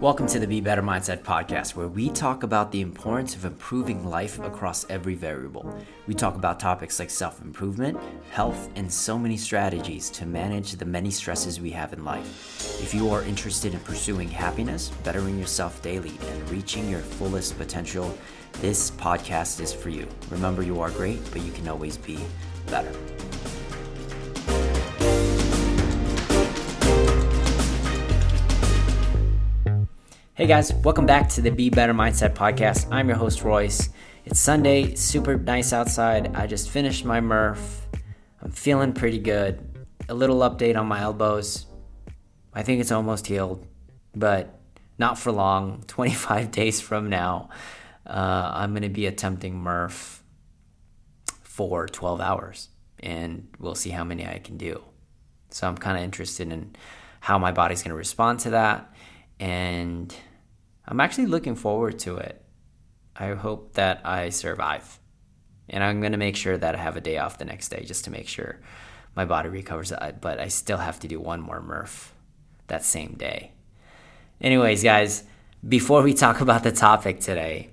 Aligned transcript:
Welcome 0.00 0.26
to 0.26 0.38
the 0.38 0.46
Be 0.46 0.60
Better 0.60 0.82
Mindset 0.82 1.22
podcast, 1.22 1.74
where 1.76 1.88
we 1.88 2.10
talk 2.10 2.42
about 2.42 2.70
the 2.70 2.82
importance 2.82 3.34
of 3.34 3.46
improving 3.46 4.04
life 4.04 4.38
across 4.40 4.84
every 4.90 5.14
variable. 5.14 5.74
We 6.06 6.12
talk 6.12 6.34
about 6.34 6.60
topics 6.60 6.98
like 6.98 7.08
self 7.08 7.40
improvement, 7.40 7.98
health, 8.30 8.68
and 8.76 8.92
so 8.92 9.18
many 9.18 9.38
strategies 9.38 10.10
to 10.10 10.26
manage 10.26 10.72
the 10.72 10.84
many 10.84 11.10
stresses 11.10 11.58
we 11.58 11.70
have 11.70 11.94
in 11.94 12.04
life. 12.04 12.82
If 12.82 12.92
you 12.92 13.08
are 13.10 13.22
interested 13.22 13.72
in 13.72 13.80
pursuing 13.80 14.28
happiness, 14.28 14.90
bettering 15.04 15.38
yourself 15.38 15.80
daily, 15.80 16.12
and 16.28 16.50
reaching 16.50 16.90
your 16.90 17.00
fullest 17.00 17.56
potential, 17.56 18.14
this 18.60 18.90
podcast 18.90 19.58
is 19.60 19.72
for 19.72 19.88
you. 19.88 20.06
Remember, 20.28 20.62
you 20.62 20.82
are 20.82 20.90
great, 20.90 21.20
but 21.32 21.40
you 21.40 21.52
can 21.52 21.66
always 21.66 21.96
be 21.96 22.18
better. 22.66 22.92
Hey 30.44 30.48
guys, 30.48 30.74
welcome 30.74 31.06
back 31.06 31.30
to 31.30 31.40
the 31.40 31.50
Be 31.50 31.70
Better 31.70 31.94
Mindset 31.94 32.34
podcast. 32.34 32.86
I'm 32.90 33.08
your 33.08 33.16
host, 33.16 33.44
Royce. 33.44 33.88
It's 34.26 34.38
Sunday, 34.38 34.94
super 34.94 35.38
nice 35.38 35.72
outside. 35.72 36.36
I 36.36 36.46
just 36.46 36.68
finished 36.68 37.02
my 37.06 37.22
Murph. 37.22 37.86
I'm 38.42 38.50
feeling 38.50 38.92
pretty 38.92 39.20
good. 39.20 39.86
A 40.06 40.12
little 40.12 40.40
update 40.40 40.76
on 40.76 40.86
my 40.86 41.00
elbows. 41.00 41.64
I 42.52 42.62
think 42.62 42.82
it's 42.82 42.92
almost 42.92 43.26
healed, 43.26 43.66
but 44.14 44.60
not 44.98 45.18
for 45.18 45.32
long. 45.32 45.82
25 45.86 46.50
days 46.50 46.78
from 46.78 47.08
now, 47.08 47.48
uh, 48.06 48.52
I'm 48.54 48.72
going 48.72 48.82
to 48.82 48.90
be 48.90 49.06
attempting 49.06 49.56
Murph 49.56 50.22
for 51.40 51.86
12 51.86 52.20
hours, 52.20 52.68
and 53.00 53.48
we'll 53.58 53.74
see 53.74 53.88
how 53.88 54.04
many 54.04 54.26
I 54.26 54.40
can 54.40 54.58
do. 54.58 54.84
So 55.48 55.66
I'm 55.66 55.78
kind 55.78 55.96
of 55.96 56.04
interested 56.04 56.52
in 56.52 56.76
how 57.20 57.38
my 57.38 57.50
body's 57.50 57.82
going 57.82 57.92
to 57.92 57.96
respond 57.96 58.40
to 58.40 58.50
that 58.50 58.94
and 59.40 60.14
I'm 60.86 61.00
actually 61.00 61.26
looking 61.26 61.54
forward 61.54 61.98
to 62.00 62.16
it. 62.16 62.42
I 63.16 63.28
hope 63.34 63.74
that 63.74 64.00
I 64.04 64.30
survive. 64.30 64.98
And 65.68 65.82
I'm 65.82 66.00
going 66.00 66.12
to 66.12 66.18
make 66.18 66.36
sure 66.36 66.58
that 66.58 66.74
I 66.74 66.78
have 66.78 66.96
a 66.96 67.00
day 67.00 67.18
off 67.18 67.38
the 67.38 67.44
next 67.44 67.68
day 67.68 67.84
just 67.84 68.04
to 68.04 68.10
make 68.10 68.28
sure 68.28 68.60
my 69.16 69.24
body 69.24 69.48
recovers. 69.48 69.92
But 70.20 70.38
I 70.38 70.48
still 70.48 70.78
have 70.78 71.00
to 71.00 71.08
do 71.08 71.20
one 71.20 71.40
more 71.40 71.62
Murph 71.62 72.14
that 72.66 72.84
same 72.84 73.14
day. 73.14 73.52
Anyways, 74.40 74.82
guys, 74.82 75.24
before 75.66 76.02
we 76.02 76.12
talk 76.12 76.40
about 76.42 76.62
the 76.62 76.72
topic 76.72 77.20
today, 77.20 77.70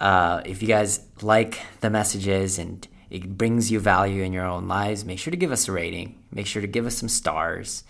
uh, 0.00 0.42
if 0.44 0.62
you 0.62 0.68
guys 0.68 1.00
like 1.22 1.60
the 1.80 1.90
messages 1.90 2.58
and 2.58 2.86
it 3.10 3.36
brings 3.36 3.70
you 3.70 3.80
value 3.80 4.22
in 4.22 4.32
your 4.32 4.46
own 4.46 4.66
lives, 4.66 5.04
make 5.04 5.18
sure 5.18 5.30
to 5.30 5.36
give 5.36 5.52
us 5.52 5.68
a 5.68 5.72
rating. 5.72 6.22
Make 6.32 6.46
sure 6.46 6.62
to 6.62 6.68
give 6.68 6.86
us 6.86 6.96
some 6.96 7.08
stars. 7.08 7.84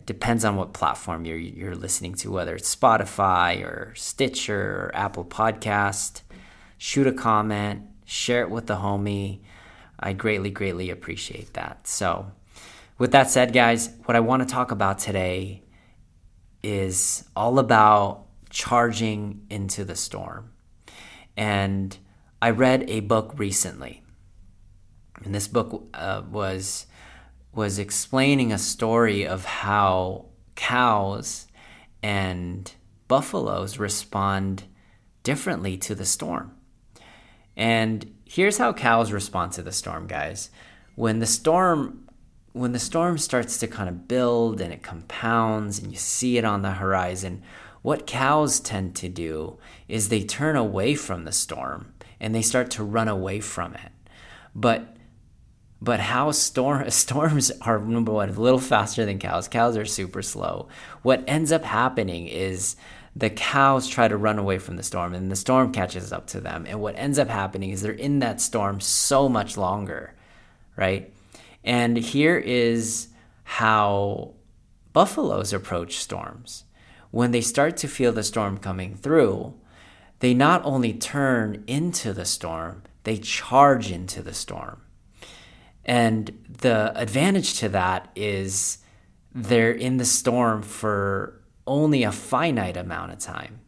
It 0.00 0.06
depends 0.06 0.46
on 0.46 0.56
what 0.56 0.72
platform 0.72 1.26
you're, 1.26 1.36
you're 1.36 1.76
listening 1.76 2.14
to, 2.14 2.30
whether 2.30 2.54
it's 2.54 2.74
Spotify 2.74 3.62
or 3.62 3.92
Stitcher 3.94 4.58
or 4.58 4.90
Apple 4.94 5.26
Podcast. 5.26 6.22
Shoot 6.78 7.06
a 7.06 7.12
comment, 7.12 7.82
share 8.06 8.40
it 8.40 8.48
with 8.48 8.66
the 8.66 8.76
homie. 8.76 9.40
I 9.98 10.14
greatly, 10.14 10.48
greatly 10.48 10.88
appreciate 10.88 11.52
that. 11.52 11.86
So, 11.86 12.32
with 12.96 13.12
that 13.12 13.30
said, 13.30 13.52
guys, 13.52 13.90
what 14.06 14.16
I 14.16 14.20
want 14.20 14.40
to 14.40 14.50
talk 14.50 14.70
about 14.70 15.00
today 15.00 15.64
is 16.62 17.28
all 17.36 17.58
about 17.58 18.24
charging 18.48 19.44
into 19.50 19.84
the 19.84 19.96
storm. 19.96 20.50
And 21.36 21.94
I 22.40 22.50
read 22.50 22.88
a 22.88 23.00
book 23.00 23.34
recently, 23.36 24.02
and 25.22 25.34
this 25.34 25.46
book 25.46 25.90
uh, 25.92 26.22
was 26.30 26.86
was 27.52 27.78
explaining 27.78 28.52
a 28.52 28.58
story 28.58 29.26
of 29.26 29.44
how 29.44 30.26
cows 30.54 31.46
and 32.02 32.72
buffaloes 33.08 33.78
respond 33.78 34.64
differently 35.22 35.76
to 35.76 35.94
the 35.94 36.04
storm. 36.04 36.54
And 37.56 38.14
here's 38.24 38.58
how 38.58 38.72
cows 38.72 39.12
respond 39.12 39.52
to 39.52 39.62
the 39.62 39.72
storm, 39.72 40.06
guys. 40.06 40.50
When 40.94 41.18
the 41.18 41.26
storm 41.26 42.06
when 42.52 42.72
the 42.72 42.78
storm 42.80 43.16
starts 43.16 43.58
to 43.58 43.68
kind 43.68 43.88
of 43.88 44.08
build 44.08 44.60
and 44.60 44.72
it 44.72 44.82
compounds 44.82 45.78
and 45.78 45.92
you 45.92 45.96
see 45.96 46.36
it 46.36 46.44
on 46.44 46.62
the 46.62 46.72
horizon, 46.72 47.42
what 47.82 48.06
cows 48.06 48.58
tend 48.58 48.96
to 48.96 49.08
do 49.08 49.56
is 49.86 50.08
they 50.08 50.24
turn 50.24 50.56
away 50.56 50.94
from 50.94 51.24
the 51.24 51.32
storm 51.32 51.94
and 52.18 52.34
they 52.34 52.42
start 52.42 52.70
to 52.72 52.82
run 52.82 53.08
away 53.08 53.40
from 53.40 53.74
it. 53.74 53.92
But 54.54 54.96
but 55.82 56.00
how 56.00 56.30
storm, 56.30 56.88
storms 56.90 57.50
are 57.62 57.78
number 57.78 58.12
one 58.12 58.28
a 58.28 58.32
little 58.32 58.58
faster 58.58 59.04
than 59.04 59.18
cows. 59.18 59.48
Cows 59.48 59.76
are 59.76 59.84
super 59.84 60.22
slow. 60.22 60.68
What 61.02 61.24
ends 61.26 61.52
up 61.52 61.64
happening 61.64 62.26
is 62.26 62.76
the 63.16 63.30
cows 63.30 63.88
try 63.88 64.06
to 64.06 64.16
run 64.16 64.38
away 64.38 64.58
from 64.58 64.76
the 64.76 64.82
storm, 64.82 65.14
and 65.14 65.30
the 65.30 65.36
storm 65.36 65.72
catches 65.72 66.12
up 66.12 66.26
to 66.28 66.40
them. 66.40 66.64
And 66.68 66.80
what 66.80 66.96
ends 66.96 67.18
up 67.18 67.28
happening 67.28 67.70
is 67.70 67.82
they're 67.82 67.92
in 67.92 68.20
that 68.20 68.40
storm 68.40 68.80
so 68.80 69.28
much 69.28 69.56
longer, 69.56 70.14
right? 70.76 71.12
And 71.64 71.96
here 71.96 72.36
is 72.36 73.08
how 73.42 74.34
buffaloes 74.92 75.52
approach 75.52 75.98
storms. 75.98 76.64
When 77.10 77.32
they 77.32 77.40
start 77.40 77.76
to 77.78 77.88
feel 77.88 78.12
the 78.12 78.22
storm 78.22 78.58
coming 78.58 78.94
through, 78.94 79.54
they 80.20 80.32
not 80.34 80.64
only 80.64 80.92
turn 80.92 81.64
into 81.66 82.12
the 82.12 82.24
storm, 82.24 82.84
they 83.02 83.16
charge 83.16 83.90
into 83.90 84.22
the 84.22 84.34
storm. 84.34 84.82
And 85.84 86.46
the 86.60 86.92
advantage 86.94 87.58
to 87.60 87.68
that 87.70 88.10
is 88.14 88.78
they're 89.34 89.72
in 89.72 89.96
the 89.96 90.04
storm 90.04 90.62
for 90.62 91.40
only 91.66 92.02
a 92.02 92.12
finite 92.12 92.76
amount 92.76 93.12
of 93.12 93.18
time. 93.18 93.60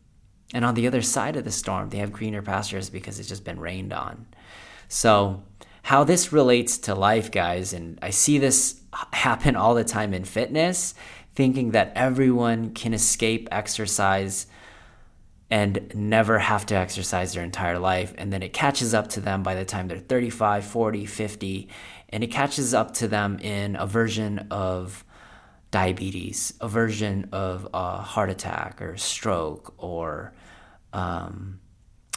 And 0.54 0.64
on 0.64 0.74
the 0.74 0.86
other 0.86 1.02
side 1.02 1.36
of 1.36 1.44
the 1.44 1.50
storm, 1.50 1.88
they 1.88 1.98
have 1.98 2.12
greener 2.12 2.42
pastures 2.42 2.90
because 2.90 3.18
it's 3.18 3.28
just 3.28 3.44
been 3.44 3.60
rained 3.60 3.92
on. 3.92 4.26
So, 4.88 5.42
how 5.84 6.04
this 6.04 6.32
relates 6.32 6.78
to 6.78 6.94
life, 6.94 7.30
guys, 7.30 7.72
and 7.72 7.98
I 8.02 8.10
see 8.10 8.38
this 8.38 8.80
happen 9.12 9.56
all 9.56 9.74
the 9.74 9.82
time 9.82 10.14
in 10.14 10.24
fitness, 10.24 10.94
thinking 11.34 11.72
that 11.72 11.92
everyone 11.96 12.72
can 12.72 12.94
escape 12.94 13.48
exercise 13.50 14.46
and 15.50 15.92
never 15.94 16.38
have 16.38 16.64
to 16.66 16.74
exercise 16.74 17.34
their 17.34 17.42
entire 17.42 17.78
life. 17.78 18.14
And 18.16 18.32
then 18.32 18.42
it 18.42 18.52
catches 18.52 18.94
up 18.94 19.08
to 19.08 19.20
them 19.20 19.42
by 19.42 19.54
the 19.54 19.64
time 19.64 19.88
they're 19.88 19.98
35, 19.98 20.64
40, 20.64 21.04
50, 21.04 21.68
and 22.12 22.22
it 22.22 22.28
catches 22.28 22.74
up 22.74 22.92
to 22.94 23.08
them 23.08 23.38
in 23.38 23.74
a 23.76 23.86
version 23.86 24.46
of 24.50 25.04
diabetes, 25.70 26.52
a 26.60 26.68
version 26.68 27.28
of 27.32 27.66
a 27.72 27.96
heart 27.96 28.28
attack 28.28 28.82
or 28.82 28.96
stroke 28.98 29.74
or 29.78 30.34
um, 30.92 31.58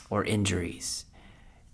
or 0.09 0.23
injuries. 0.25 1.05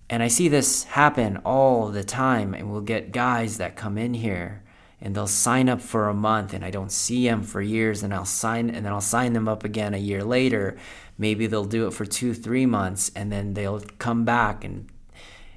And 0.10 0.22
I 0.22 0.28
see 0.28 0.48
this 0.48 0.84
happen 0.84 1.38
all 1.38 1.88
the 1.88 2.04
time, 2.04 2.54
and 2.54 2.72
we'll 2.72 2.82
get 2.82 3.12
guys 3.12 3.58
that 3.58 3.76
come 3.76 3.98
in 3.98 4.14
here 4.14 4.64
and 5.04 5.16
they'll 5.16 5.26
sign 5.26 5.68
up 5.68 5.82
for 5.82 6.10
a 6.10 6.14
month, 6.14 6.54
and 6.54 6.64
I 6.64 6.70
don't 6.70 6.92
see 6.92 7.28
them 7.28 7.42
for 7.42 7.60
years, 7.60 8.04
and 8.04 8.14
I'll 8.14 8.24
sign 8.24 8.70
and 8.70 8.86
then 8.86 8.94
I'll 8.94 9.02
sign 9.02 9.34
them 9.34 9.48
up 9.48 9.64
again 9.64 9.96
a 9.96 9.98
year 9.98 10.24
later. 10.24 10.78
Maybe 11.18 11.48
they'll 11.48 11.66
do 11.66 11.88
it 11.88 11.94
for 11.94 12.06
two, 12.06 12.36
three 12.36 12.68
months, 12.68 13.12
and 13.16 13.32
then 13.32 13.56
they'll 13.56 13.82
come 13.98 14.26
back 14.26 14.64
and 14.64 14.92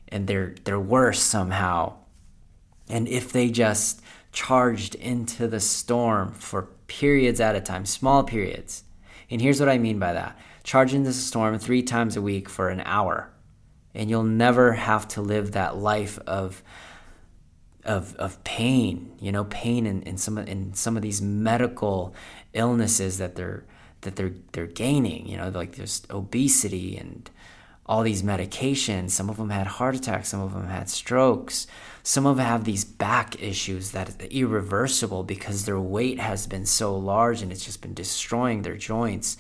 and 0.09 0.27
they're 0.27 0.55
they're 0.65 0.81
worse 0.81 1.21
somehow 1.21 1.99
and 2.89 3.09
if 3.09 3.33
they 3.33 3.51
just 3.51 4.03
charged 4.33 4.95
into 4.97 5.47
the 5.49 5.61
storm 5.61 6.33
for 6.33 6.63
periods 6.87 7.41
at 7.41 7.57
a 7.57 7.61
time, 7.61 7.87
small 7.87 8.25
periods. 8.25 8.85
And 9.31 9.41
here's 9.41 9.61
what 9.61 9.69
I 9.69 9.79
mean 9.79 9.99
by 9.99 10.13
that 10.13 10.39
charge 10.65 10.95
into 10.95 11.11
the 11.11 11.15
storm 11.15 11.59
three 11.59 11.83
times 11.83 12.17
a 12.17 12.23
week 12.23 12.49
for 12.49 12.71
an 12.71 12.83
hour. 12.85 13.31
And 13.95 14.11
you'll 14.11 14.25
never 14.25 14.73
have 14.73 15.07
to 15.09 15.21
live 15.21 15.53
that 15.53 15.77
life 15.77 16.19
of 16.27 16.63
of, 17.85 18.17
of 18.17 18.43
pain, 18.45 19.13
you 19.21 19.31
know, 19.31 19.45
pain 19.45 19.87
in, 19.87 20.03
in 20.05 20.17
some 20.17 20.39
in 20.39 20.73
some 20.73 20.97
of 20.97 21.03
these 21.03 21.21
medical 21.21 22.15
illnesses 22.55 23.19
that 23.19 23.37
they're 23.37 23.65
that 24.01 24.17
they're 24.17 24.33
they're 24.53 24.67
gaining, 24.67 25.29
you 25.29 25.37
know, 25.37 25.51
like 25.51 25.77
there's 25.77 26.03
obesity 26.11 26.97
and 26.97 27.31
all 27.87 28.03
these 28.03 28.23
medications. 28.23 29.11
Some 29.11 29.29
of 29.29 29.37
them 29.37 29.51
had 29.51 29.67
heart 29.67 29.95
attacks, 29.95 30.29
some 30.31 30.41
of 30.41 30.55
them 30.55 30.69
had 30.69 30.89
strokes. 30.89 31.67
Some 32.03 32.27
of 32.27 32.37
them 32.37 32.47
have 32.47 32.65
these 32.65 32.85
back 32.85 33.41
issues 33.43 33.93
that 33.93 34.23
are 34.23 34.27
irreversible 34.27 35.23
because 35.23 35.65
their 35.65 35.81
weight 35.81 36.19
has 36.19 36.47
been 36.47 36.67
so 36.67 36.97
large 36.97 37.41
and 37.41 37.51
it's 37.51 37.65
just 37.65 37.81
been 37.81 37.95
destroying 37.95 38.63
their 38.63 38.77
joints. 38.77 39.37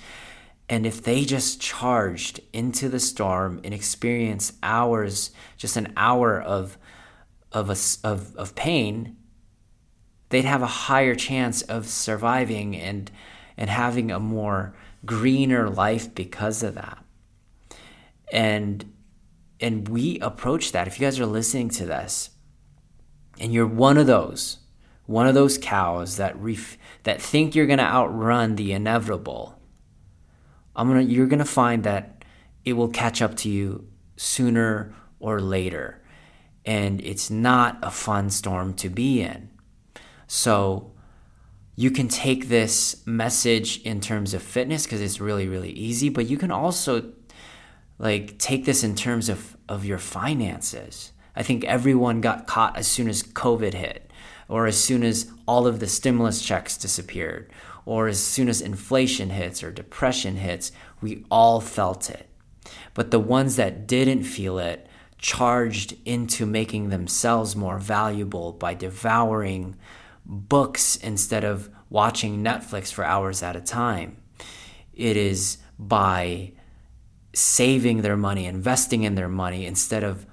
And 0.68 0.86
if 0.86 1.02
they 1.02 1.24
just 1.24 1.60
charged 1.60 2.40
into 2.52 2.88
the 2.88 3.00
storm 3.00 3.60
and 3.64 3.74
experienced 3.74 4.54
hours, 4.62 5.30
just 5.56 5.76
an 5.76 5.92
hour 5.96 6.40
of 6.40 6.78
of 7.52 7.70
a, 7.70 7.76
of, 8.08 8.34
of 8.34 8.54
pain, 8.56 9.16
they'd 10.30 10.44
have 10.44 10.62
a 10.62 10.66
higher 10.66 11.14
chance 11.14 11.62
of 11.62 11.86
surviving 11.86 12.74
and 12.76 13.10
and 13.56 13.70
having 13.70 14.10
a 14.10 14.18
more 14.18 14.74
greener 15.04 15.68
life 15.68 16.12
because 16.14 16.62
of 16.62 16.74
that 16.74 17.03
and 18.34 18.92
and 19.60 19.88
we 19.88 20.18
approach 20.18 20.72
that 20.72 20.86
if 20.86 21.00
you 21.00 21.06
guys 21.06 21.18
are 21.18 21.24
listening 21.24 21.70
to 21.70 21.86
this 21.86 22.30
and 23.40 23.52
you're 23.52 23.66
one 23.66 23.96
of 23.96 24.06
those 24.06 24.58
one 25.06 25.26
of 25.26 25.34
those 25.34 25.58
cows 25.58 26.16
that 26.16 26.36
ref- 26.38 26.78
that 27.02 27.20
think 27.20 27.54
you're 27.54 27.66
going 27.66 27.78
to 27.78 27.84
outrun 27.84 28.56
the 28.56 28.72
inevitable, 28.72 29.60
I'm 30.74 30.88
going 30.88 31.06
to 31.06 31.12
you're 31.12 31.26
going 31.26 31.38
to 31.38 31.44
find 31.44 31.84
that 31.84 32.24
it 32.64 32.72
will 32.72 32.88
catch 32.88 33.20
up 33.22 33.36
to 33.38 33.48
you 33.48 33.86
sooner 34.16 34.94
or 35.20 35.40
later. 35.40 36.02
And 36.64 37.02
it's 37.02 37.30
not 37.30 37.78
a 37.82 37.90
fun 37.90 38.30
storm 38.30 38.72
to 38.74 38.88
be 38.88 39.20
in. 39.20 39.50
So 40.26 40.92
you 41.76 41.90
can 41.90 42.08
take 42.08 42.48
this 42.48 43.06
message 43.06 43.82
in 43.82 44.00
terms 44.00 44.32
of 44.32 44.42
fitness 44.42 44.84
because 44.84 45.02
it's 45.02 45.20
really 45.20 45.46
really 45.46 45.72
easy, 45.72 46.08
but 46.08 46.26
you 46.26 46.38
can 46.38 46.50
also 46.50 47.12
like 47.98 48.38
take 48.38 48.64
this 48.64 48.84
in 48.84 48.94
terms 48.94 49.28
of 49.28 49.56
of 49.68 49.84
your 49.84 49.98
finances. 49.98 51.12
I 51.36 51.42
think 51.42 51.64
everyone 51.64 52.20
got 52.20 52.46
caught 52.46 52.76
as 52.76 52.86
soon 52.86 53.08
as 53.08 53.22
COVID 53.22 53.74
hit 53.74 54.10
or 54.48 54.66
as 54.66 54.82
soon 54.82 55.02
as 55.02 55.30
all 55.46 55.66
of 55.66 55.80
the 55.80 55.86
stimulus 55.86 56.42
checks 56.42 56.76
disappeared, 56.76 57.50
or 57.86 58.08
as 58.08 58.20
soon 58.20 58.48
as 58.48 58.60
inflation 58.60 59.30
hits 59.30 59.62
or 59.62 59.70
depression 59.70 60.36
hits, 60.36 60.72
we 61.00 61.24
all 61.30 61.60
felt 61.60 62.10
it. 62.10 62.28
But 62.94 63.10
the 63.10 63.20
ones 63.20 63.56
that 63.56 63.86
didn't 63.86 64.24
feel 64.24 64.58
it 64.58 64.86
charged 65.18 65.96
into 66.04 66.44
making 66.44 66.90
themselves 66.90 67.56
more 67.56 67.78
valuable 67.78 68.52
by 68.52 68.74
devouring 68.74 69.76
books 70.24 70.96
instead 70.96 71.44
of 71.44 71.70
watching 71.90 72.42
Netflix 72.42 72.92
for 72.92 73.04
hours 73.04 73.42
at 73.42 73.56
a 73.56 73.60
time. 73.60 74.16
It 74.94 75.16
is 75.16 75.58
by 75.78 76.52
saving 77.34 78.02
their 78.02 78.16
money, 78.16 78.46
investing 78.46 79.02
in 79.02 79.14
their 79.14 79.28
money 79.28 79.66
instead 79.66 80.04
of 80.04 80.26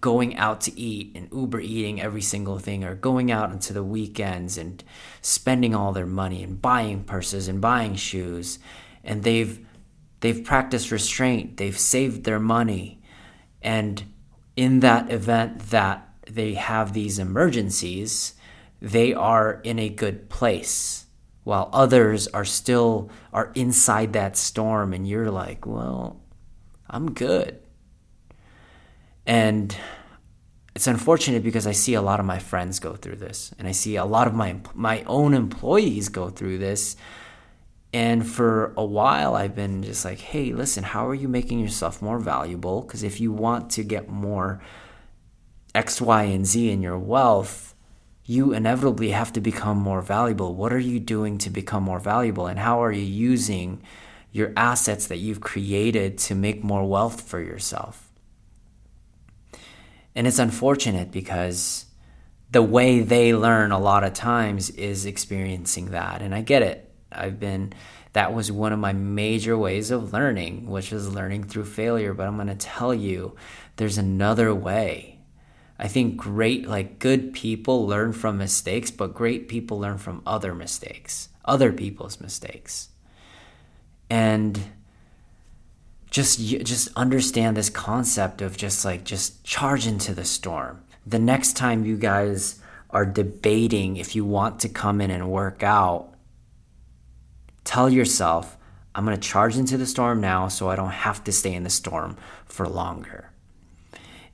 going 0.00 0.36
out 0.36 0.60
to 0.60 0.78
eat 0.78 1.12
and 1.16 1.28
Uber 1.32 1.60
eating 1.60 2.00
every 2.00 2.20
single 2.20 2.58
thing 2.58 2.84
or 2.84 2.94
going 2.94 3.32
out 3.32 3.50
into 3.50 3.72
the 3.72 3.82
weekends 3.82 4.58
and 4.58 4.84
spending 5.22 5.74
all 5.74 5.92
their 5.92 6.06
money 6.06 6.42
and 6.42 6.60
buying 6.60 7.02
purses 7.02 7.48
and 7.48 7.60
buying 7.60 7.94
shoes. 7.94 8.58
And 9.02 9.22
they've 9.22 9.64
they've 10.20 10.44
practiced 10.44 10.90
restraint. 10.90 11.56
They've 11.56 11.78
saved 11.78 12.24
their 12.24 12.40
money. 12.40 13.00
And 13.62 14.04
in 14.54 14.80
that 14.80 15.10
event 15.10 15.58
that 15.70 16.08
they 16.30 16.54
have 16.54 16.92
these 16.92 17.18
emergencies 17.18 18.34
they 18.80 19.14
are 19.14 19.60
in 19.64 19.78
a 19.78 19.88
good 19.88 20.28
place 20.28 21.05
while 21.46 21.70
others 21.72 22.26
are 22.28 22.44
still 22.44 23.10
are 23.32 23.52
inside 23.54 24.12
that 24.12 24.36
storm 24.36 24.92
and 24.92 25.08
you're 25.08 25.30
like 25.30 25.64
well 25.66 26.20
i'm 26.90 27.12
good 27.12 27.58
and 29.26 29.76
it's 30.76 30.86
unfortunate 30.86 31.42
because 31.42 31.66
I 31.66 31.72
see 31.72 31.94
a 31.94 32.02
lot 32.02 32.20
of 32.20 32.26
my 32.26 32.38
friends 32.38 32.80
go 32.80 32.96
through 32.96 33.16
this, 33.16 33.54
and 33.58 33.66
I 33.66 33.72
see 33.72 33.96
a 33.96 34.04
lot 34.04 34.26
of 34.26 34.34
my 34.34 34.56
my 34.74 35.02
own 35.04 35.32
employees 35.32 36.10
go 36.10 36.28
through 36.28 36.58
this. 36.58 36.96
And 37.94 38.28
for 38.28 38.74
a 38.76 38.84
while, 38.84 39.34
I've 39.34 39.54
been 39.54 39.82
just 39.82 40.04
like, 40.04 40.18
hey, 40.18 40.52
listen, 40.52 40.84
how 40.84 41.08
are 41.08 41.14
you 41.14 41.28
making 41.28 41.60
yourself 41.60 42.02
more 42.02 42.18
valuable? 42.18 42.82
Because 42.82 43.02
if 43.02 43.20
you 43.20 43.32
want 43.32 43.70
to 43.70 43.84
get 43.84 44.10
more 44.10 44.60
X, 45.74 45.98
Y, 45.98 46.24
and 46.24 46.44
Z 46.44 46.70
in 46.70 46.82
your 46.82 46.98
wealth, 46.98 47.74
you 48.26 48.52
inevitably 48.52 49.10
have 49.10 49.32
to 49.32 49.40
become 49.40 49.78
more 49.78 50.02
valuable. 50.02 50.54
What 50.54 50.72
are 50.72 50.78
you 50.78 50.98
doing 50.98 51.38
to 51.38 51.50
become 51.50 51.84
more 51.84 52.00
valuable? 52.00 52.48
And 52.48 52.58
how 52.58 52.82
are 52.82 52.90
you 52.90 53.02
using 53.02 53.82
your 54.32 54.52
assets 54.56 55.06
that 55.06 55.18
you've 55.18 55.40
created 55.40 56.18
to 56.18 56.34
make 56.34 56.64
more 56.64 56.88
wealth 56.88 57.20
for 57.20 57.40
yourself? 57.40 58.10
And 60.16 60.26
it's 60.26 60.40
unfortunate 60.40 61.12
because 61.12 61.86
the 62.50 62.62
way 62.62 63.00
they 63.00 63.32
learn 63.32 63.70
a 63.70 63.78
lot 63.78 64.02
of 64.02 64.12
times 64.12 64.70
is 64.70 65.06
experiencing 65.06 65.90
that. 65.90 66.20
And 66.20 66.34
I 66.34 66.40
get 66.40 66.62
it. 66.62 66.92
I've 67.12 67.38
been, 67.38 67.74
that 68.12 68.34
was 68.34 68.50
one 68.50 68.72
of 68.72 68.78
my 68.80 68.92
major 68.92 69.56
ways 69.56 69.92
of 69.92 70.12
learning, 70.12 70.68
which 70.68 70.90
was 70.90 71.08
learning 71.08 71.44
through 71.44 71.66
failure. 71.66 72.12
But 72.12 72.26
I'm 72.26 72.36
going 72.36 72.48
to 72.48 72.56
tell 72.56 72.92
you, 72.92 73.36
there's 73.76 73.98
another 73.98 74.52
way. 74.52 75.15
I 75.78 75.88
think 75.88 76.16
great, 76.16 76.66
like 76.66 76.98
good 76.98 77.32
people 77.32 77.86
learn 77.86 78.12
from 78.12 78.38
mistakes, 78.38 78.90
but 78.90 79.14
great 79.14 79.48
people 79.48 79.78
learn 79.78 79.98
from 79.98 80.22
other 80.26 80.54
mistakes, 80.54 81.28
other 81.44 81.72
people's 81.72 82.20
mistakes. 82.20 82.88
And 84.08 84.60
just 86.10 86.40
just 86.40 86.88
understand 86.96 87.56
this 87.56 87.68
concept 87.68 88.40
of 88.40 88.56
just 88.56 88.84
like 88.84 89.04
just 89.04 89.44
charge 89.44 89.86
into 89.86 90.14
the 90.14 90.24
storm. 90.24 90.82
The 91.04 91.18
next 91.18 91.54
time 91.54 91.84
you 91.84 91.96
guys 91.96 92.60
are 92.90 93.04
debating 93.04 93.96
if 93.96 94.16
you 94.16 94.24
want 94.24 94.60
to 94.60 94.68
come 94.68 95.00
in 95.00 95.10
and 95.10 95.30
work 95.30 95.62
out, 95.62 96.14
tell 97.64 97.90
yourself, 97.90 98.56
I'm 98.94 99.04
going 99.04 99.18
to 99.18 99.28
charge 99.28 99.58
into 99.58 99.76
the 99.76 99.86
storm 99.86 100.20
now 100.20 100.48
so 100.48 100.70
I 100.70 100.76
don't 100.76 100.90
have 100.90 101.22
to 101.24 101.32
stay 101.32 101.52
in 101.52 101.64
the 101.64 101.70
storm 101.70 102.16
for 102.46 102.66
longer. 102.66 103.30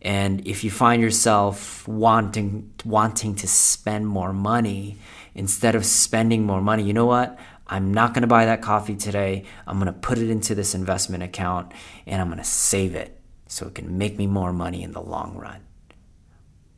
And 0.02 0.46
if 0.46 0.64
you 0.64 0.70
find 0.70 1.00
yourself 1.00 1.86
wanting 1.86 2.72
wanting 2.84 3.36
to 3.36 3.48
spend 3.48 4.06
more 4.06 4.32
money 4.32 4.98
instead 5.34 5.76
of 5.76 5.86
spending 5.86 6.44
more 6.44 6.60
money, 6.60 6.82
you 6.82 6.92
know 6.92 7.06
what? 7.06 7.38
I'm 7.68 7.94
not 7.94 8.12
going 8.12 8.22
to 8.22 8.28
buy 8.28 8.46
that 8.46 8.60
coffee 8.60 8.96
today. 8.96 9.44
I'm 9.66 9.78
going 9.78 9.86
to 9.86 9.98
put 9.98 10.18
it 10.18 10.28
into 10.28 10.54
this 10.54 10.74
investment 10.74 11.22
account 11.22 11.72
and 12.04 12.20
I'm 12.20 12.26
going 12.26 12.38
to 12.38 12.44
save 12.44 12.96
it 12.96 13.18
so 13.46 13.66
it 13.66 13.76
can 13.76 13.96
make 13.96 14.18
me 14.18 14.26
more 14.26 14.52
money 14.52 14.82
in 14.82 14.92
the 14.92 15.00
long 15.00 15.36
run. 15.36 15.60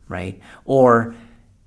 Right? 0.06 0.40
Or, 0.66 1.14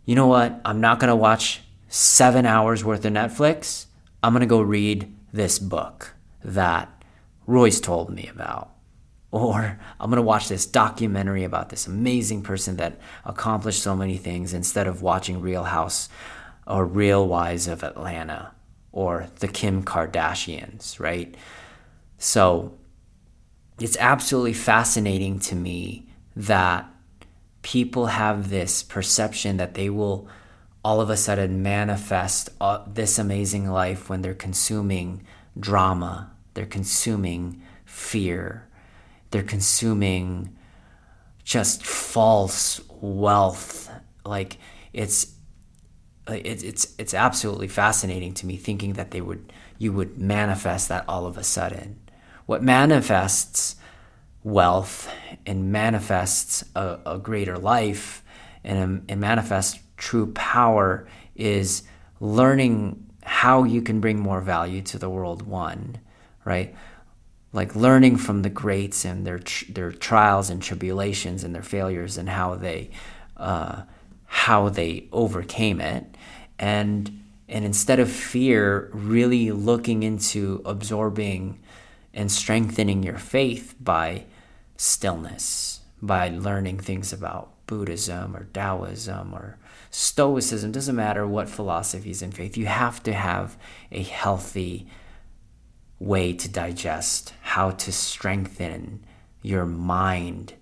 you 0.06 0.14
know 0.14 0.28
what? 0.28 0.62
I'm 0.64 0.80
not 0.80 1.00
going 1.00 1.10
to 1.10 1.16
watch 1.16 1.62
seven 1.90 2.46
hours 2.46 2.86
worth 2.86 3.04
of 3.04 3.14
Netflix. 3.14 3.88
I'm 4.22 4.32
going 4.32 4.42
to 4.42 4.48
go 4.48 4.62
read 4.62 5.12
this 5.34 5.58
book 5.58 6.14
that 6.44 7.04
Royce 7.48 7.82
told 7.82 8.12
me 8.12 8.28
about. 8.28 8.77
Or 9.32 9.80
I'm 10.00 10.10
going 10.10 10.18
to 10.18 10.22
watch 10.22 10.48
this 10.48 10.66
documentary 10.66 11.44
about 11.44 11.70
this 11.70 11.86
amazing 11.86 12.44
person 12.44 12.78
that 12.78 13.00
accomplished 13.26 13.84
so 13.84 13.96
many 13.96 14.18
things 14.18 14.54
instead 14.54 14.88
of 14.88 15.02
watching 15.02 15.42
Real 15.42 15.66
House 15.66 16.08
or 16.66 16.86
Real 16.86 17.28
Wives 17.28 17.68
of 17.68 17.84
Atlanta 17.84 18.54
or 18.92 19.28
the 19.40 19.48
Kim 19.48 19.84
Kardashians, 19.84 21.00
right? 21.00 21.36
So 22.18 22.78
it's 23.80 23.98
absolutely 24.00 24.54
fascinating 24.54 25.40
to 25.42 25.56
me 25.56 26.08
that 26.36 26.90
people 27.62 28.08
have 28.08 28.50
this 28.50 28.82
perception 28.82 29.58
that 29.58 29.74
they 29.74 29.90
will 29.90 30.28
all 30.84 31.02
of 31.02 31.10
a 31.10 31.18
sudden 31.18 31.62
manifest 31.62 32.50
uh, 32.62 32.82
this 32.88 33.20
amazing 33.20 33.70
life 33.70 34.10
when 34.10 34.22
they're 34.22 34.34
consuming 34.34 35.22
drama, 35.60 36.32
they're 36.54 36.66
consuming 36.66 37.62
fear, 37.84 38.67
they're 39.38 39.46
consuming 39.46 40.58
just 41.44 41.86
false 41.86 42.82
wealth. 42.90 43.88
Like 44.26 44.58
it's 44.94 45.36
it's 46.28 46.64
it's 46.64 46.96
it's 46.98 47.14
absolutely 47.14 47.68
fascinating 47.68 48.34
to 48.34 48.48
me 48.48 48.58
thinking 48.58 48.94
that 48.94 49.12
they 49.12 49.22
would 49.22 49.54
you 49.78 49.94
would 49.94 50.18
manifest 50.18 50.90
that 50.90 51.06
all 51.08 51.28
of 51.28 51.38
a 51.38 51.44
sudden. 51.44 52.00
What 52.48 52.64
manifests 52.64 53.76
wealth 54.44 55.08
and 55.46 55.72
manifests 55.72 56.64
a, 56.76 56.98
a 57.06 57.20
greater 57.20 57.60
life 57.60 58.24
and, 58.64 58.80
um, 58.80 59.04
and 59.08 59.22
manifests 59.22 59.80
true 59.98 60.34
power 60.34 61.08
is 61.36 61.84
learning 62.20 63.06
how 63.22 63.66
you 63.66 63.84
can 63.84 64.00
bring 64.00 64.20
more 64.20 64.42
value 64.42 64.82
to 64.82 64.98
the 64.98 65.12
world. 65.12 65.44
One, 65.44 66.00
right? 66.44 66.76
Like 67.54 67.76
learning 67.76 68.18
from 68.18 68.42
the 68.42 68.50
greats 68.50 69.06
and 69.06 69.26
their 69.26 69.40
their 69.70 69.92
trials 69.92 70.50
and 70.50 70.62
tribulations 70.62 71.44
and 71.44 71.56
their 71.56 71.64
failures 71.64 72.18
and 72.18 72.30
how 72.30 72.56
they 72.56 72.92
uh, 73.38 73.84
how 74.26 74.70
they 74.70 75.08
overcame 75.12 75.80
it. 75.80 76.16
And 76.60 77.24
and 77.50 77.64
instead 77.64 78.00
of 78.00 78.12
fear 78.12 78.90
really 78.92 79.52
looking 79.52 80.04
into 80.04 80.62
absorbing 80.66 81.60
and 82.14 82.32
strengthening 82.32 83.04
your 83.04 83.18
faith 83.18 83.76
by 83.80 84.26
stillness 84.76 85.82
by 86.02 86.30
learning 86.30 86.80
things 86.80 87.12
about 87.12 87.52
buddhism 87.66 88.36
or 88.36 88.46
taoism 88.54 89.34
or 89.34 89.58
stoicism 89.90 90.72
doesn't 90.72 90.96
matter 90.96 91.26
what 91.26 91.50
philosophies 91.50 92.22
and 92.22 92.34
faith 92.34 92.56
you 92.58 92.66
have 92.66 93.02
to 93.02 93.14
have 93.14 93.58
a 93.92 94.04
healthy 94.04 94.88
way 96.00 96.34
to 96.34 96.50
digest 96.50 97.34
how 97.42 97.72
to 97.72 97.92
strengthen 97.92 99.04
your 99.42 99.66
mind 99.66 100.54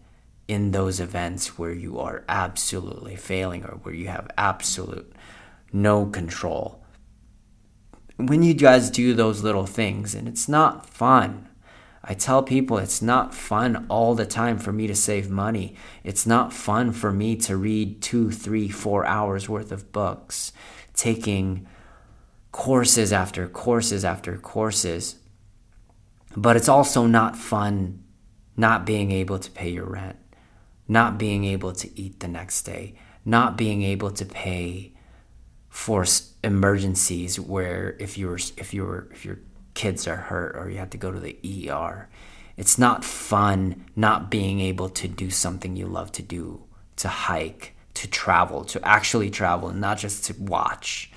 in 0.47 0.71
those 0.71 0.99
events 0.99 1.57
where 1.57 1.73
you 1.73 1.99
are 1.99 2.23
absolutely 2.29 3.15
failing 3.15 3.63
or 3.63 3.77
where 3.77 3.93
you 3.93 4.07
have 4.07 4.29
absolute 4.37 5.11
no 5.73 6.05
control. 6.05 6.81
When 8.17 8.43
you 8.43 8.53
guys 8.53 8.89
do 8.89 9.13
those 9.13 9.43
little 9.43 9.65
things, 9.65 10.15
and 10.15 10.27
it's 10.27 10.47
not 10.47 10.89
fun, 10.89 11.49
I 12.01 12.13
tell 12.13 12.43
people 12.43 12.77
it's 12.77 13.01
not 13.01 13.33
fun 13.33 13.85
all 13.89 14.15
the 14.15 14.27
time 14.27 14.57
for 14.57 14.71
me 14.71 14.87
to 14.87 14.95
save 14.95 15.29
money. 15.29 15.75
It's 16.03 16.25
not 16.25 16.53
fun 16.53 16.91
for 16.91 17.11
me 17.11 17.35
to 17.37 17.57
read 17.57 18.01
two, 18.01 18.31
three, 18.31 18.69
four 18.69 19.05
hours 19.05 19.49
worth 19.49 19.71
of 19.71 19.91
books, 19.91 20.53
taking 20.93 21.67
courses 22.51 23.11
after 23.11 23.47
courses 23.47 24.05
after 24.05 24.37
courses. 24.37 25.15
But 26.35 26.55
it's 26.55 26.69
also 26.69 27.05
not 27.05 27.35
fun 27.35 28.03
not 28.57 28.85
being 28.85 29.11
able 29.11 29.39
to 29.39 29.51
pay 29.51 29.69
your 29.69 29.85
rent, 29.85 30.17
not 30.87 31.17
being 31.17 31.43
able 31.43 31.73
to 31.73 31.99
eat 31.99 32.19
the 32.19 32.27
next 32.27 32.63
day, 32.63 32.95
not 33.25 33.57
being 33.57 33.81
able 33.83 34.11
to 34.11 34.25
pay 34.25 34.93
for 35.69 36.05
emergencies 36.43 37.37
where 37.37 37.97
if 37.99 38.17
you're 38.17 38.37
if 38.57 38.73
you're 38.73 39.07
if 39.11 39.25
your 39.25 39.39
kids 39.73 40.07
are 40.07 40.15
hurt 40.15 40.55
or 40.55 40.69
you 40.69 40.77
have 40.77 40.89
to 40.89 40.97
go 40.97 41.11
to 41.11 41.19
the 41.19 41.37
ER. 41.69 42.09
It's 42.57 42.77
not 42.77 43.03
fun 43.03 43.85
not 43.95 44.31
being 44.31 44.61
able 44.61 44.89
to 44.89 45.07
do 45.07 45.29
something 45.29 45.75
you 45.75 45.87
love 45.87 46.13
to 46.13 46.21
do, 46.21 46.63
to 46.95 47.09
hike, 47.09 47.75
to 47.95 48.07
travel, 48.07 48.63
to 48.65 48.87
actually 48.87 49.29
travel, 49.29 49.71
not 49.71 49.97
just 49.97 50.23
to 50.25 50.35
watch. 50.39 51.11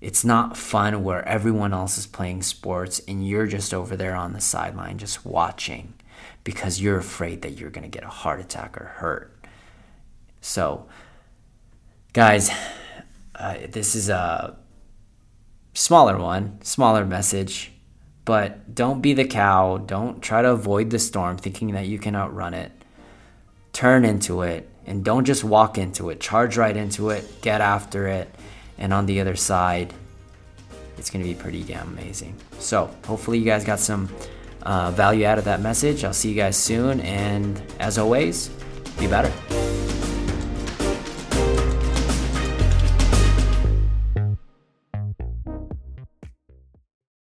It's 0.00 0.24
not 0.24 0.56
fun 0.56 1.04
where 1.04 1.26
everyone 1.28 1.74
else 1.74 1.98
is 1.98 2.06
playing 2.06 2.42
sports 2.42 3.00
and 3.06 3.26
you're 3.26 3.46
just 3.46 3.74
over 3.74 3.96
there 3.96 4.14
on 4.14 4.32
the 4.32 4.40
sideline 4.40 4.96
just 4.96 5.26
watching 5.26 5.94
because 6.42 6.80
you're 6.80 6.98
afraid 6.98 7.42
that 7.42 7.58
you're 7.58 7.70
going 7.70 7.82
to 7.82 7.88
get 7.88 8.04
a 8.04 8.08
heart 8.08 8.40
attack 8.40 8.80
or 8.80 8.84
hurt. 8.84 9.36
So, 10.40 10.86
guys, 12.14 12.50
uh, 13.34 13.58
this 13.68 13.94
is 13.94 14.08
a 14.08 14.56
smaller 15.74 16.16
one, 16.18 16.62
smaller 16.62 17.04
message, 17.04 17.72
but 18.24 18.74
don't 18.74 19.02
be 19.02 19.12
the 19.12 19.26
cow. 19.26 19.76
Don't 19.76 20.22
try 20.22 20.40
to 20.40 20.50
avoid 20.50 20.90
the 20.90 20.98
storm 20.98 21.36
thinking 21.36 21.72
that 21.72 21.86
you 21.86 21.98
can 21.98 22.16
outrun 22.16 22.54
it. 22.54 22.72
Turn 23.74 24.06
into 24.06 24.42
it 24.42 24.68
and 24.86 25.04
don't 25.04 25.26
just 25.26 25.44
walk 25.44 25.76
into 25.76 26.08
it. 26.08 26.20
Charge 26.20 26.56
right 26.56 26.76
into 26.76 27.10
it, 27.10 27.42
get 27.42 27.60
after 27.60 28.06
it, 28.08 28.34
and 28.80 28.92
on 28.92 29.06
the 29.06 29.20
other 29.20 29.36
side, 29.36 29.94
it's 30.98 31.10
going 31.10 31.22
to 31.24 31.28
be 31.28 31.34
pretty 31.34 31.62
damn 31.62 31.88
amazing. 31.88 32.34
So, 32.58 32.90
hopefully, 33.06 33.38
you 33.38 33.44
guys 33.44 33.64
got 33.64 33.78
some 33.78 34.08
uh, 34.62 34.90
value 34.90 35.26
out 35.26 35.38
of 35.38 35.44
that 35.44 35.60
message. 35.60 36.04
I'll 36.04 36.12
see 36.12 36.30
you 36.30 36.34
guys 36.36 36.56
soon, 36.56 37.00
and 37.00 37.62
as 37.78 37.98
always, 37.98 38.48
be 38.98 39.06
better. 39.06 39.59